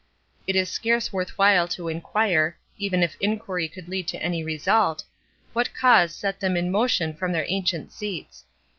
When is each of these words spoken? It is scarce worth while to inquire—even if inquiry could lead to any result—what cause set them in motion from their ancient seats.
It 0.47 0.55
is 0.55 0.67
scarce 0.71 1.13
worth 1.13 1.37
while 1.37 1.67
to 1.67 1.87
inquire—even 1.87 3.03
if 3.03 3.15
inquiry 3.21 3.67
could 3.67 3.87
lead 3.87 4.07
to 4.07 4.17
any 4.23 4.43
result—what 4.43 5.75
cause 5.75 6.15
set 6.15 6.39
them 6.39 6.57
in 6.57 6.71
motion 6.71 7.13
from 7.13 7.33
their 7.33 7.45
ancient 7.47 7.91
seats. 7.91 8.45